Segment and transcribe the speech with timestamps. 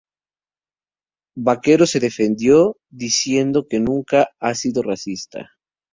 [1.37, 5.51] Vaquero se defendió diciendo que nunca ha sido racista.